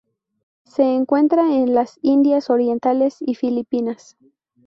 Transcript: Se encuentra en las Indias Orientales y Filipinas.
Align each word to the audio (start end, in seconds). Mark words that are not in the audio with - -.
Se 0.65 0.81
encuentra 0.81 1.53
en 1.53 1.75
las 1.75 1.99
Indias 2.01 2.49
Orientales 2.49 3.17
y 3.19 3.35
Filipinas. 3.35 4.17